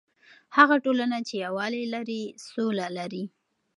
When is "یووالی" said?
1.45-1.83